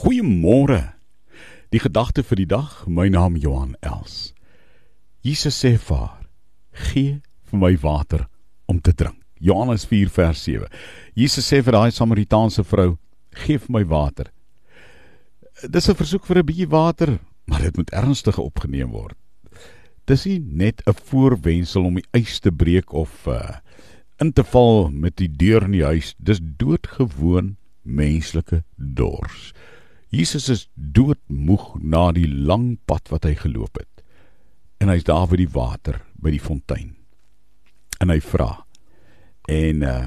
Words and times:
Goeiemôre. 0.00 0.94
Die 1.68 1.80
gedagte 1.82 2.22
vir 2.24 2.38
die 2.40 2.48
dag, 2.48 2.86
my 2.88 3.10
naam 3.12 3.34
Johan 3.36 3.74
Els. 3.84 4.32
Jesus 5.20 5.58
sê 5.60 5.74
vir 5.76 5.96
haar: 5.96 6.22
"Gee 6.72 7.20
vir 7.50 7.58
my 7.60 7.76
water 7.82 8.24
om 8.66 8.80
te 8.80 8.94
drink." 8.96 9.18
Johannes 9.38 9.84
4 9.84 10.08
vers 10.08 10.42
7. 10.42 10.68
Jesus 11.14 11.44
sê 11.44 11.60
vir 11.60 11.76
daai 11.76 11.92
Samaritaanse 11.92 12.64
vrou: 12.64 12.96
"Gee 13.44 13.58
vir 13.58 13.72
my 13.76 13.84
water." 13.84 14.32
Dis 15.68 15.90
'n 15.90 15.94
versoek 15.94 16.24
vir 16.24 16.38
'n 16.38 16.46
bietjie 16.46 16.70
water, 16.70 17.18
maar 17.46 17.60
dit 17.60 17.76
moet 17.76 17.92
ernstig 17.92 18.38
opgeneem 18.38 18.90
word. 18.92 19.16
Dis 20.06 20.24
nie 20.24 20.38
net 20.38 20.80
'n 20.86 20.94
voorwendsel 20.94 21.84
om 21.84 21.94
die 21.94 22.08
ys 22.14 22.40
te 22.40 22.50
breek 22.50 22.94
of 22.94 23.26
uh, 23.26 23.58
in 24.18 24.32
te 24.32 24.44
val 24.44 24.88
met 24.88 25.16
die 25.16 25.28
deur 25.28 25.62
in 25.64 25.72
die 25.72 25.84
huis. 25.84 26.14
Dis 26.18 26.40
doodgewoon 26.40 27.56
menslike 27.84 28.64
dors. 28.78 29.52
Jesus 30.10 30.48
is 30.50 30.68
doodmoeg 30.74 31.76
na 31.78 32.10
die 32.12 32.26
lang 32.26 32.74
pad 32.90 33.10
wat 33.12 33.28
hy 33.28 33.36
geloop 33.38 33.78
het. 33.78 34.02
En 34.82 34.90
hy's 34.90 35.06
daar 35.06 35.28
by 35.30 35.38
die 35.38 35.50
water, 35.54 36.00
by 36.18 36.32
die 36.34 36.42
fontein. 36.42 36.96
En 38.02 38.10
hy 38.10 38.18
vra. 38.24 38.56
En 39.50 39.86
uh 39.86 40.00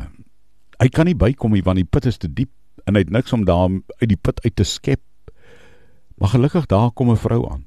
hy 0.82 0.90
kan 0.92 1.06
nie 1.08 1.16
bykom 1.16 1.54
nie 1.56 1.64
want 1.64 1.80
die 1.80 1.88
put 1.88 2.04
is 2.10 2.18
te 2.20 2.28
diep 2.28 2.52
en 2.90 2.98
hy 2.98 3.04
het 3.06 3.12
niks 3.14 3.32
om 3.32 3.46
daar 3.48 3.70
uit 4.02 4.10
die 4.10 4.20
put 4.20 4.42
uit 4.44 4.56
te 4.58 4.66
skep. 4.68 5.04
Maar 6.20 6.34
gelukkig 6.34 6.66
daar 6.68 6.92
kom 6.92 7.12
'n 7.12 7.22
vrou 7.24 7.48
aan. 7.52 7.64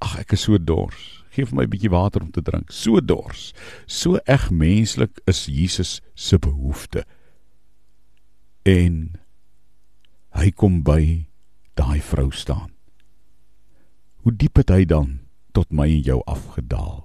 Ag, 0.00 0.18
ek 0.20 0.32
is 0.32 0.46
so 0.46 0.56
dors. 0.58 1.24
Geef 1.30 1.52
my 1.52 1.64
'n 1.64 1.70
bietjie 1.70 1.90
water 1.90 2.22
om 2.22 2.30
te 2.30 2.40
drink. 2.40 2.70
So 2.70 3.00
dors. 3.00 3.52
So 3.86 4.16
eg 4.24 4.50
menslik 4.50 5.20
is 5.26 5.46
Jesus 5.46 6.00
se 6.14 6.38
behoefte. 6.38 7.04
En 8.64 9.20
hy 10.30 10.50
kom 10.50 10.82
by 10.82 11.26
daai 11.76 12.00
vrou 12.00 12.30
staan. 12.32 12.72
Hoe 14.24 14.34
diep 14.34 14.58
het 14.58 14.72
hy 14.74 14.84
dan 14.88 15.18
tot 15.54 15.70
my 15.70 15.86
en 15.86 16.02
jou 16.02 16.20
afgedaal? 16.26 17.04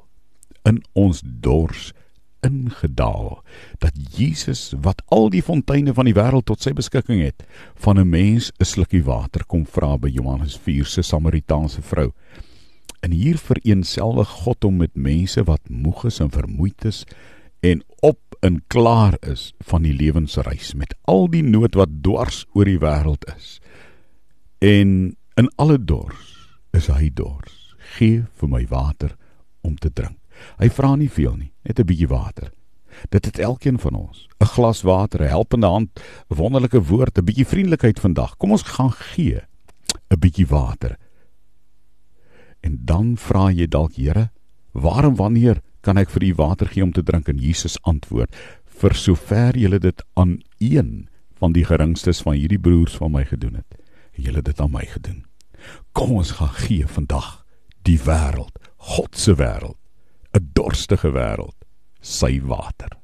In 0.66 0.80
ons 0.98 1.22
dors 1.22 1.92
ingedaal 2.42 3.44
dat 3.78 3.98
Jesus 4.18 4.74
wat 4.82 5.02
al 5.14 5.30
die 5.30 5.44
fonteine 5.46 5.94
van 5.94 6.10
die 6.10 6.16
wêreld 6.18 6.48
tot 6.50 6.64
sy 6.64 6.74
beskikking 6.74 7.22
het, 7.22 7.46
van 7.76 8.00
'n 8.00 8.10
mens 8.10 8.52
'n 8.60 8.66
slukkie 8.66 9.04
water 9.04 9.46
kom 9.46 9.66
vra 9.66 9.98
by 9.98 10.10
Johannes 10.10 10.58
4 10.58 10.86
se 10.86 11.02
Samaritaanse 11.02 11.82
vrou. 11.82 12.12
En 13.02 13.12
hier 13.12 13.38
vereenselwig 13.38 14.30
God 14.30 14.64
hom 14.64 14.78
met 14.78 14.96
mense 14.96 15.44
wat 15.44 15.70
moeg 15.70 16.06
is 16.06 16.20
en 16.20 16.30
vermoeid 16.30 16.86
is 16.86 17.06
en 17.60 17.84
op 18.02 18.20
en 18.40 18.64
klaar 18.68 19.18
is 19.22 19.54
van 19.60 19.82
die 19.82 19.94
lewensreis 19.94 20.74
met 20.74 20.96
al 21.02 21.28
die 21.30 21.44
nood 21.44 21.76
wat 21.76 21.90
dwars 22.02 22.46
oor 22.54 22.66
die 22.66 22.80
wêreld 22.80 23.26
is. 23.38 23.61
En 24.62 25.18
in 25.34 25.48
alle 25.56 25.80
dors 25.86 26.50
is 26.78 26.86
hy 26.94 27.08
dors. 27.18 27.74
Gee 27.98 28.28
vir 28.38 28.50
my 28.50 28.62
water 28.70 29.16
om 29.66 29.74
te 29.74 29.90
drink. 29.90 30.20
Hy 30.62 30.70
vra 30.70 30.92
nie 30.96 31.10
veel 31.10 31.34
nie, 31.34 31.52
net 31.66 31.80
'n 31.80 31.86
bietjie 31.90 32.08
water. 32.08 32.52
Dit 33.10 33.26
het 33.26 33.40
elkeen 33.40 33.80
van 33.80 33.96
ons. 33.96 34.28
'n 34.40 34.46
Glas 34.46 34.82
water, 34.82 35.22
'n 35.22 35.34
helpende 35.34 35.66
hand, 35.66 35.90
'n 36.30 36.36
wonderlike 36.36 36.82
woord, 36.84 37.18
'n 37.18 37.26
bietjie 37.26 37.46
vriendelikheid 37.46 38.00
vandag. 38.00 38.38
Kom 38.38 38.52
ons 38.52 38.62
gaan 38.62 38.92
gee 38.92 39.42
'n 40.12 40.20
bietjie 40.20 40.48
water. 40.48 40.98
En 42.62 42.78
dan 42.86 43.18
vra 43.18 43.50
jy 43.50 43.68
dalk, 43.68 43.96
Here, 43.96 44.30
waarom 44.74 45.16
wanneer 45.16 45.62
kan 45.82 45.98
ek 45.98 46.10
vir 46.10 46.24
u 46.24 46.34
water 46.36 46.68
gee 46.68 46.84
om 46.84 46.92
te 46.92 47.04
drink? 47.04 47.28
En 47.28 47.38
Jesus 47.38 47.82
antwoord: 47.82 48.36
Vir 48.66 48.94
sover 48.94 49.58
jy 49.58 49.80
dit 49.80 50.04
aan 50.14 50.42
een 50.60 51.10
van 51.40 51.52
die 51.52 51.66
geringstes 51.66 52.22
van 52.22 52.34
hierdie 52.34 52.60
broers 52.60 52.96
van 52.96 53.12
my 53.12 53.26
gedoen 53.26 53.56
het 53.56 53.81
julle 54.14 54.42
dit 54.42 54.60
aan 54.60 54.72
my 54.72 54.86
gedoen. 54.86 55.26
Kom 55.92 56.12
ons 56.18 56.32
gaan 56.32 56.54
gee 56.64 56.88
vandag 56.88 57.46
die 57.88 58.00
wêreld, 58.00 58.58
God 58.78 59.18
se 59.18 59.36
wêreld, 59.36 59.78
'n 60.34 60.50
dorstige 60.54 61.12
wêreld, 61.12 61.58
sy 62.02 62.42
water. 62.42 63.01